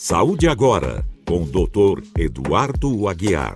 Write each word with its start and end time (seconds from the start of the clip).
Saúde 0.00 0.46
Agora, 0.46 1.04
com 1.26 1.42
o 1.42 1.44
Dr. 1.44 2.04
Eduardo 2.16 3.08
Aguiar. 3.08 3.52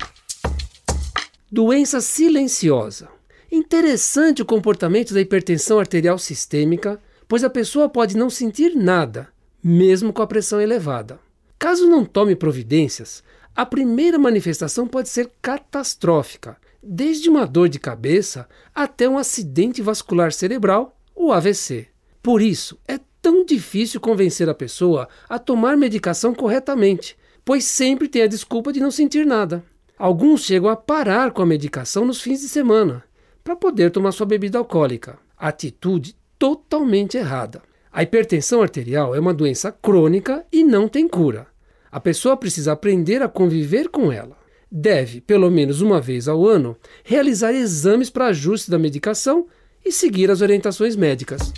Doença 1.49 2.01
silenciosa. 2.01 3.09
Interessante 3.51 4.43
o 4.43 4.45
comportamento 4.45 5.15
da 5.15 5.21
hipertensão 5.21 5.79
arterial 5.79 6.19
sistêmica, 6.19 7.01
pois 7.29 7.45
a 7.45 7.49
pessoa 7.49 7.89
pode 7.89 8.17
não 8.17 8.29
sentir 8.29 8.75
nada, 8.75 9.29
mesmo 9.63 10.13
com 10.13 10.21
a 10.21 10.27
pressão 10.27 10.61
elevada. 10.61 11.21
Caso 11.61 11.87
não 11.87 12.05
tome 12.05 12.35
providências, 12.35 13.23
a 13.55 13.65
primeira 13.65 14.19
manifestação 14.19 14.89
pode 14.89 15.11
ser 15.11 15.31
catastrófica, 15.41 16.57
desde 16.83 17.31
uma 17.31 17.47
dor 17.47 17.69
de 17.69 17.79
cabeça 17.79 18.49
até 18.75 19.09
um 19.09 19.17
acidente 19.17 19.81
vascular 19.81 20.33
cerebral, 20.33 20.99
o 21.15 21.31
AVC. 21.31 21.87
Por 22.21 22.43
isso, 22.43 22.77
é 22.89 22.99
tão 23.23 23.45
difícil 23.45 24.01
convencer 24.01 24.49
a 24.49 24.55
pessoa 24.55 25.09
a 25.29 25.39
tomar 25.39 25.77
medicação 25.77 26.35
corretamente, 26.35 27.17
pois 27.45 27.65
sempre 27.65 28.09
tem 28.09 28.23
a 28.23 28.27
desculpa 28.27 28.73
de 28.73 28.81
não 28.81 28.91
sentir 28.91 29.25
nada. 29.25 29.65
Alguns 29.97 30.45
chegam 30.45 30.69
a 30.69 30.75
parar 30.75 31.31
com 31.31 31.41
a 31.41 31.47
medicação 31.47 32.05
nos 32.05 32.21
fins 32.21 32.41
de 32.41 32.49
semana 32.49 33.05
para 33.45 33.55
poder 33.55 33.91
tomar 33.93 34.11
sua 34.11 34.27
bebida 34.27 34.59
alcoólica. 34.59 35.19
Atitude 35.39 36.17
totalmente 36.39 37.17
errada. 37.17 37.63
A 37.93 38.03
hipertensão 38.03 38.63
arterial 38.63 39.15
é 39.15 39.21
uma 39.21 39.35
doença 39.35 39.71
crônica 39.71 40.45
e 40.51 40.65
não 40.65 40.89
tem 40.89 41.07
cura. 41.07 41.47
A 41.91 42.01
pessoa 42.01 42.37
precisa 42.37 42.73
aprender 42.73 43.23
a 43.23 43.29
conviver 43.29 43.89
com 43.89 44.11
ela. 44.11 44.37
Deve, 44.71 45.21
pelo 45.21 45.51
menos 45.51 45.83
uma 45.83 46.01
vez 46.01 46.27
ao 46.27 46.47
ano, 46.47 46.77
realizar 47.05 47.53
exames 47.53 48.09
para 48.09 48.27
ajuste 48.27 48.71
da 48.71 48.79
medicação 48.79 49.47
e 49.85 49.93
seguir 49.93 50.31
as 50.31 50.41
orientações 50.41 50.97
médicas. 50.97 51.53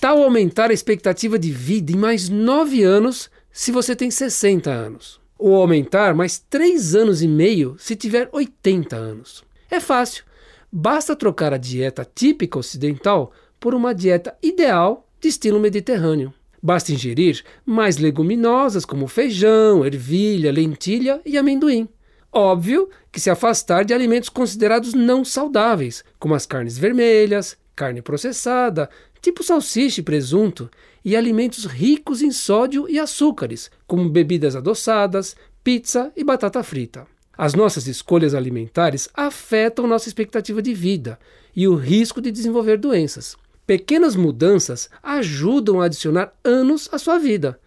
Tal 0.00 0.22
aumentar 0.22 0.70
a 0.70 0.72
expectativa 0.72 1.38
de 1.38 1.52
vida 1.52 1.92
em 1.92 1.96
mais 1.96 2.30
9 2.30 2.82
anos 2.82 3.30
se 3.52 3.70
você 3.70 3.94
tem 3.94 4.10
60 4.10 4.70
anos? 4.70 5.20
Ou 5.38 5.54
aumentar 5.54 6.14
mais 6.14 6.38
3 6.38 6.94
anos 6.94 7.20
e 7.20 7.28
meio 7.28 7.76
se 7.78 7.94
tiver 7.94 8.26
80 8.32 8.96
anos? 8.96 9.44
É 9.70 9.78
fácil. 9.78 10.24
Basta 10.72 11.14
trocar 11.14 11.52
a 11.52 11.58
dieta 11.58 12.08
típica 12.14 12.58
ocidental 12.58 13.30
por 13.60 13.74
uma 13.74 13.94
dieta 13.94 14.34
ideal 14.42 15.06
de 15.20 15.28
estilo 15.28 15.60
mediterrâneo. 15.60 16.32
Basta 16.62 16.92
ingerir 16.92 17.44
mais 17.66 17.98
leguminosas 17.98 18.86
como 18.86 19.06
feijão, 19.06 19.84
ervilha, 19.84 20.50
lentilha 20.50 21.20
e 21.26 21.36
amendoim. 21.36 21.86
Óbvio 22.32 22.88
que 23.12 23.20
se 23.20 23.28
afastar 23.28 23.84
de 23.84 23.92
alimentos 23.92 24.30
considerados 24.30 24.94
não 24.94 25.26
saudáveis, 25.26 26.02
como 26.18 26.34
as 26.34 26.46
carnes 26.46 26.78
vermelhas, 26.78 27.58
carne 27.80 28.02
processada, 28.02 28.90
tipo 29.20 29.42
salsicha 29.42 30.00
e 30.00 30.04
presunto, 30.04 30.70
e 31.04 31.16
alimentos 31.16 31.64
ricos 31.64 32.22
em 32.22 32.30
sódio 32.30 32.88
e 32.88 32.98
açúcares, 32.98 33.70
como 33.86 34.08
bebidas 34.08 34.54
adoçadas, 34.54 35.36
pizza 35.64 36.12
e 36.16 36.24
batata 36.24 36.62
frita. 36.62 37.06
As 37.36 37.54
nossas 37.54 37.86
escolhas 37.86 38.34
alimentares 38.34 39.08
afetam 39.14 39.86
nossa 39.86 40.08
expectativa 40.08 40.60
de 40.60 40.74
vida 40.74 41.18
e 41.56 41.66
o 41.66 41.74
risco 41.74 42.20
de 42.20 42.30
desenvolver 42.30 42.76
doenças. 42.76 43.36
Pequenas 43.66 44.14
mudanças 44.14 44.90
ajudam 45.02 45.80
a 45.80 45.86
adicionar 45.86 46.32
anos 46.44 46.88
à 46.92 46.98
sua 46.98 47.18
vida. 47.18 47.58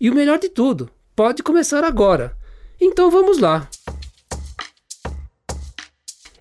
E 0.00 0.10
o 0.10 0.14
melhor 0.14 0.38
de 0.38 0.48
tudo, 0.48 0.90
pode 1.14 1.42
começar 1.42 1.84
agora. 1.84 2.36
Então 2.80 3.10
vamos 3.10 3.38
lá! 3.38 3.68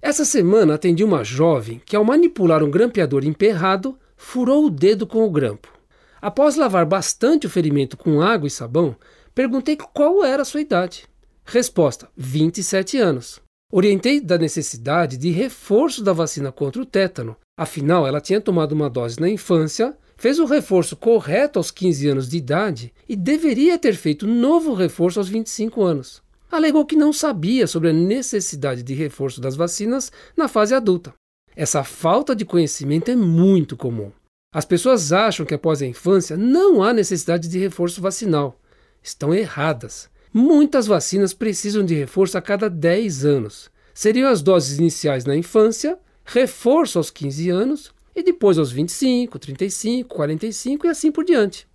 Essa 0.02 0.24
semana 0.24 0.76
atendi 0.76 1.04
uma 1.04 1.24
jovem 1.24 1.82
que, 1.86 1.96
ao 1.96 2.06
manipular 2.06 2.64
um 2.64 2.72
grampeador 2.72 3.26
emperrado, 3.26 3.98
furou 4.20 4.66
o 4.66 4.70
dedo 4.70 5.08
com 5.08 5.24
o 5.24 5.32
grampo. 5.32 5.74
Após 6.22 6.58
lavar 6.58 6.86
bastante 6.86 7.48
o 7.48 7.50
ferimento 7.50 7.96
com 7.96 8.22
água 8.22 8.48
e 8.48 8.52
sabão, 8.52 8.96
perguntei 9.34 9.78
qual 9.78 10.24
era 10.24 10.42
a 10.42 10.46
sua 10.46 10.62
idade. 10.62 11.06
Resposta: 11.46 12.10
27 12.16 12.98
anos. 12.98 13.42
Orientei 13.72 14.20
da 14.20 14.38
necessidade 14.38 15.18
de 15.18 15.32
reforço 15.32 16.04
da 16.04 16.12
vacina 16.12 16.52
contra 16.52 16.82
o 16.82 16.86
tétano, 16.86 17.36
afinal, 17.58 18.06
ela 18.06 18.20
tinha 18.20 18.42
tomado 18.42 18.74
uma 18.74 18.90
dose 18.90 19.20
na 19.20 19.30
infância, 19.30 19.96
fez 20.18 20.40
o 20.40 20.46
reforço 20.46 20.98
correto 20.98 21.58
aos 21.58 21.72
15 21.72 22.08
anos 22.10 22.28
de 22.28 22.38
idade 22.38 22.94
e 23.08 23.16
deveria 23.16 23.78
ter 23.78 23.94
feito 23.96 24.28
novo 24.28 24.74
reforço 24.74 25.20
aos 25.20 25.30
25 25.30 25.82
anos. 25.84 26.22
Alegou 26.52 26.84
que 26.84 26.96
não 26.96 27.14
sabia 27.14 27.68
sobre 27.68 27.90
a 27.90 27.94
necessidade 27.94 28.82
de 28.82 28.94
reforço 28.96 29.40
das 29.40 29.56
vacinas 29.56 30.12
na 30.36 30.48
fase 30.48 30.74
adulta. 30.74 31.14
Essa 31.60 31.84
falta 31.84 32.34
de 32.34 32.46
conhecimento 32.46 33.12
é 33.12 33.18
muito 33.18 33.76
comum. 33.76 34.14
As 34.56 34.64
pessoas 34.64 35.12
acham 35.12 35.46
que 35.46 35.54
após 35.54 35.82
a 35.82 35.86
infância 35.86 36.38
não 36.38 36.82
há 36.82 36.94
necessidade 36.94 37.50
de 37.50 37.60
reforço 37.60 38.02
vacinal. 38.02 38.58
Estão 39.04 39.34
erradas. 39.36 40.10
Muitas 40.34 40.88
vacinas 40.88 41.34
precisam 41.34 41.84
de 41.84 41.94
reforço 41.94 42.38
a 42.38 42.42
cada 42.42 42.70
10 42.70 43.26
anos. 43.26 43.70
Seriam 43.94 44.30
as 44.30 44.42
doses 44.42 44.80
iniciais 44.80 45.26
na 45.26 45.36
infância, 45.36 46.00
reforço 46.24 46.98
aos 46.98 47.12
15 47.12 47.50
anos 47.50 47.92
e 48.16 48.24
depois 48.24 48.58
aos 48.58 48.72
25, 48.72 49.38
35, 49.38 50.16
45 50.16 50.88
e 50.88 50.90
assim 50.90 51.12
por 51.12 51.26
diante. 51.26 51.68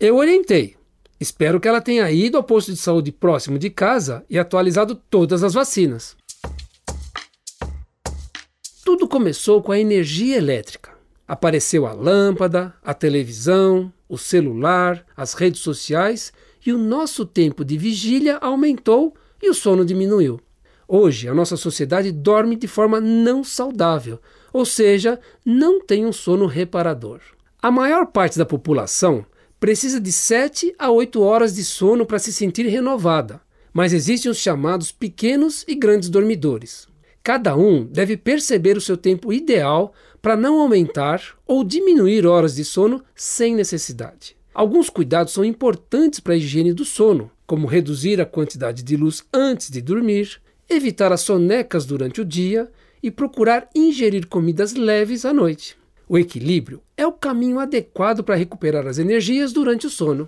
Eu 0.00 0.16
orientei. 0.16 0.74
Espero 1.20 1.60
que 1.60 1.68
ela 1.68 1.80
tenha 1.80 2.10
ido 2.10 2.36
ao 2.36 2.42
posto 2.42 2.72
de 2.72 2.78
saúde 2.78 3.12
próximo 3.12 3.56
de 3.56 3.70
casa 3.70 4.24
e 4.28 4.36
atualizado 4.36 4.96
todas 4.96 5.44
as 5.44 5.54
vacinas. 5.54 6.17
Tudo 8.88 9.06
começou 9.06 9.62
com 9.62 9.70
a 9.70 9.78
energia 9.78 10.38
elétrica. 10.38 10.92
Apareceu 11.26 11.84
a 11.84 11.92
lâmpada, 11.92 12.72
a 12.82 12.94
televisão, 12.94 13.92
o 14.08 14.16
celular, 14.16 15.04
as 15.14 15.34
redes 15.34 15.60
sociais 15.60 16.32
e 16.64 16.72
o 16.72 16.78
nosso 16.78 17.26
tempo 17.26 17.66
de 17.66 17.76
vigília 17.76 18.38
aumentou 18.38 19.14
e 19.42 19.50
o 19.50 19.52
sono 19.52 19.84
diminuiu. 19.84 20.40
Hoje, 20.88 21.28
a 21.28 21.34
nossa 21.34 21.54
sociedade 21.54 22.10
dorme 22.10 22.56
de 22.56 22.66
forma 22.66 22.98
não 22.98 23.44
saudável, 23.44 24.18
ou 24.54 24.64
seja, 24.64 25.20
não 25.44 25.84
tem 25.84 26.06
um 26.06 26.12
sono 26.12 26.46
reparador. 26.46 27.20
A 27.60 27.70
maior 27.70 28.06
parte 28.06 28.38
da 28.38 28.46
população 28.46 29.22
precisa 29.60 30.00
de 30.00 30.10
7 30.10 30.74
a 30.78 30.90
8 30.90 31.20
horas 31.20 31.54
de 31.54 31.62
sono 31.62 32.06
para 32.06 32.18
se 32.18 32.32
sentir 32.32 32.66
renovada, 32.66 33.38
mas 33.70 33.92
existem 33.92 34.30
os 34.30 34.38
chamados 34.38 34.90
pequenos 34.90 35.62
e 35.68 35.74
grandes 35.74 36.08
dormidores. 36.08 36.88
Cada 37.28 37.54
um 37.54 37.84
deve 37.84 38.16
perceber 38.16 38.78
o 38.78 38.80
seu 38.80 38.96
tempo 38.96 39.30
ideal 39.30 39.92
para 40.22 40.34
não 40.34 40.62
aumentar 40.62 41.36
ou 41.46 41.62
diminuir 41.62 42.26
horas 42.26 42.54
de 42.54 42.64
sono 42.64 43.04
sem 43.14 43.54
necessidade. 43.54 44.34
Alguns 44.54 44.88
cuidados 44.88 45.34
são 45.34 45.44
importantes 45.44 46.20
para 46.20 46.32
a 46.32 46.36
higiene 46.38 46.72
do 46.72 46.86
sono, 46.86 47.30
como 47.46 47.66
reduzir 47.66 48.18
a 48.18 48.24
quantidade 48.24 48.82
de 48.82 48.96
luz 48.96 49.26
antes 49.30 49.68
de 49.68 49.82
dormir, 49.82 50.40
evitar 50.70 51.12
as 51.12 51.20
sonecas 51.20 51.84
durante 51.84 52.22
o 52.22 52.24
dia 52.24 52.66
e 53.02 53.10
procurar 53.10 53.68
ingerir 53.74 54.26
comidas 54.26 54.72
leves 54.72 55.26
à 55.26 55.32
noite. 55.34 55.76
O 56.08 56.16
equilíbrio 56.16 56.80
é 56.96 57.06
o 57.06 57.12
caminho 57.12 57.58
adequado 57.58 58.24
para 58.24 58.36
recuperar 58.36 58.86
as 58.86 58.96
energias 58.96 59.52
durante 59.52 59.86
o 59.86 59.90
sono. 59.90 60.26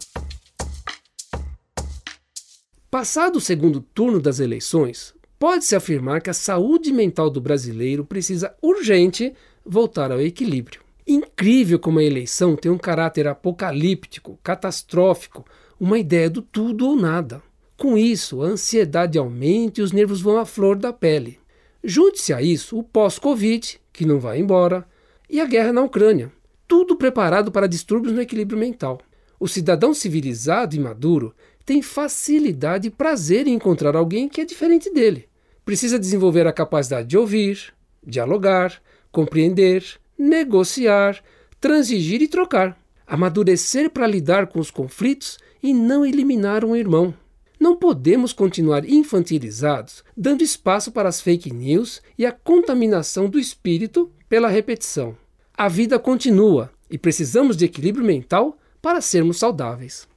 Passado 2.91 3.37
o 3.37 3.41
segundo 3.41 3.81
turno 3.81 4.21
das 4.21 4.39
eleições, 4.39 5.15
pode-se 5.41 5.75
afirmar 5.75 6.21
que 6.21 6.29
a 6.29 6.35
saúde 6.35 6.93
mental 6.93 7.31
do 7.31 7.41
brasileiro 7.41 8.05
precisa 8.05 8.55
urgente 8.61 9.33
voltar 9.65 10.13
ao 10.13 10.21
equilíbrio. 10.21 10.83
Incrível 11.07 11.79
como 11.79 11.99
a 11.99 12.05
eleição 12.05 12.55
tem 12.55 12.71
um 12.71 12.77
caráter 12.77 13.27
apocalíptico, 13.27 14.39
catastrófico, 14.45 15.47
uma 15.81 15.99
ideia 15.99 16.29
do 16.29 16.43
tudo 16.43 16.87
ou 16.87 16.95
nada. 16.95 17.43
Com 17.75 17.97
isso, 17.97 18.43
a 18.43 18.49
ansiedade 18.49 19.17
aumenta 19.17 19.81
e 19.81 19.83
os 19.83 19.93
nervos 19.93 20.21
vão 20.21 20.37
à 20.37 20.45
flor 20.45 20.77
da 20.77 20.93
pele. 20.93 21.41
Junte-se 21.83 22.35
a 22.35 22.43
isso 22.43 22.79
o 22.79 22.83
pós-Covid, 22.83 23.81
que 23.95 24.05
não 24.05 24.21
vai 24.21 24.39
embora, 24.39 24.87
e 25.29 25.41
a 25.41 25.47
guerra 25.47 25.73
na 25.73 25.81
Ucrânia. 25.81 26.31
Tudo 26.69 26.97
preparado 26.97 27.51
para 27.51 27.67
distúrbios 27.67 28.13
no 28.13 28.21
equilíbrio 28.21 28.59
mental. 28.59 29.01
O 29.39 29.49
cidadão 29.49 29.95
civilizado 29.95 30.77
e 30.77 30.79
maduro 30.79 31.35
tem 31.65 31.81
facilidade 31.81 32.89
e 32.89 32.91
prazer 32.91 33.47
em 33.47 33.55
encontrar 33.55 33.97
alguém 33.97 34.29
que 34.29 34.43
é 34.43 34.45
diferente 34.45 34.93
dele 34.93 35.30
precisa 35.65 35.99
desenvolver 35.99 36.47
a 36.47 36.53
capacidade 36.53 37.09
de 37.09 37.19
ouvir, 37.19 37.73
dialogar, 38.05 38.81
compreender, 39.13 39.85
negociar, 40.19 41.23
transigir 41.61 42.23
e 42.23 42.29
trocar. 42.29 42.79
Amadurecer 43.07 43.91
para 43.91 44.07
lidar 44.07 44.47
com 44.47 44.61
os 44.61 44.71
conflitos 44.71 45.39
e 45.63 45.75
não 45.75 46.07
eliminar 46.07 46.65
um 46.65 46.77
irmão. 46.77 47.13
Não 47.59 47.77
podemos 47.77 48.33
continuar 48.33 48.89
infantilizados, 48.89 50.03
dando 50.17 50.43
espaço 50.43 50.93
para 50.93 51.09
as 51.09 51.21
fake 51.21 51.53
news 51.53 52.01
e 52.17 52.25
a 52.25 52.33
contaminação 52.33 53.29
do 53.29 53.39
espírito 53.39 54.11
pela 54.29 54.49
repetição. 54.49 55.17
A 55.57 55.69
vida 55.69 55.99
continua 55.99 56.71
e 56.91 56.97
precisamos 56.97 57.57
de 57.57 57.67
equilíbrio 57.67 58.05
mental 58.05 58.57
para 58.81 59.01
sermos 59.01 59.39
saudáveis. 59.39 60.09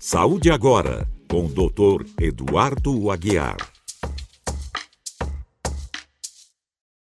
Saúde 0.00 0.50
agora 0.50 1.06
com 1.32 1.46
o 1.46 1.48
Dr. 1.48 2.04
Eduardo 2.20 3.10
Aguiar. 3.10 3.71